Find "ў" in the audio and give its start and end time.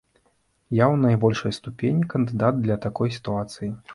0.85-0.95